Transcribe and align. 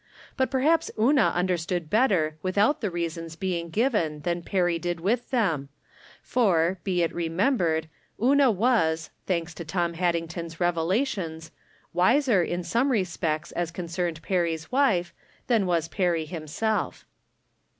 But 0.35 0.49
perhaps 0.49 0.89
Una 0.99 1.31
understood 1.35 1.87
better 1.87 2.35
without 2.41 2.81
the 2.81 2.89
reasons 2.89 3.35
being 3.35 3.69
given 3.69 4.21
than 4.21 4.41
Perry 4.41 4.79
did 4.79 4.99
with 4.99 5.29
them, 5.29 5.69
for, 6.23 6.79
be 6.83 7.03
it 7.03 7.13
remem 7.13 7.55
bered, 7.59 7.85
Una 8.19 8.49
was, 8.49 9.11
thanks 9.27 9.53
to 9.53 9.63
Tom 9.63 9.93
Haddington's 9.93 10.59
revelations, 10.59 11.51
wiser 11.93 12.41
in 12.41 12.63
some 12.63 12.89
respects, 12.91 13.51
as 13.51 13.69
concerned 13.69 14.23
Perry's 14.23 14.71
wife, 14.71 15.13
than 15.45 15.67
was 15.67 15.87
Perry 15.87 16.25
himself. 16.25 17.05